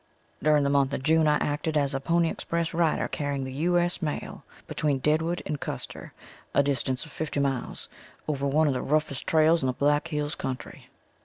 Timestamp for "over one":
8.27-8.65